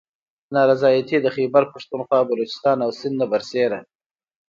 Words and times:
نا 0.53 0.61
رضایتي 0.71 1.17
د 1.21 1.27
خیبر 1.35 1.63
پښتونخواه، 1.73 2.27
بلوچستان 2.29 2.77
او 2.85 2.91
سند 2.99 3.15
نه 3.21 3.25
بر 3.31 3.41
سیره 3.49 3.79